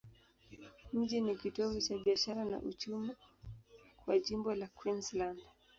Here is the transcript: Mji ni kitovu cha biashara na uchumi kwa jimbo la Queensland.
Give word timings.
Mji 0.93 1.21
ni 1.21 1.35
kitovu 1.35 1.81
cha 1.81 1.97
biashara 1.97 2.45
na 2.45 2.59
uchumi 2.59 3.11
kwa 4.05 4.19
jimbo 4.19 4.55
la 4.55 4.67
Queensland. 4.67 5.39